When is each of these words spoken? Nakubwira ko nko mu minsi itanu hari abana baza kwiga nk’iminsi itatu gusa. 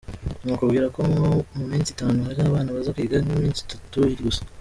Nakubwira 0.45 0.85
ko 0.95 0.99
nko 1.11 1.29
mu 1.57 1.63
minsi 1.71 1.89
itanu 1.95 2.17
hari 2.27 2.39
abana 2.47 2.75
baza 2.75 2.93
kwiga 2.95 3.17
nk’iminsi 3.23 3.59
itatu 3.65 3.97
gusa. 4.25 4.41